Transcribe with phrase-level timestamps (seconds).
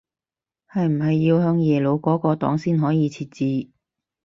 [0.67, 3.69] 係唔係要向耶魯嗰個檔先可以設置